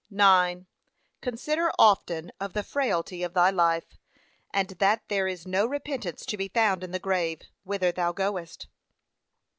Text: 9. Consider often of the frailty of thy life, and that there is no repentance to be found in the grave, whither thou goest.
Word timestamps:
9. 0.09 0.65
Consider 1.21 1.71
often 1.77 2.31
of 2.39 2.53
the 2.53 2.63
frailty 2.63 3.21
of 3.21 3.35
thy 3.35 3.51
life, 3.51 3.99
and 4.51 4.69
that 4.69 5.03
there 5.09 5.27
is 5.27 5.45
no 5.45 5.67
repentance 5.67 6.25
to 6.25 6.37
be 6.37 6.47
found 6.47 6.83
in 6.83 6.89
the 6.89 6.97
grave, 6.97 7.43
whither 7.61 7.91
thou 7.91 8.11
goest. 8.11 8.65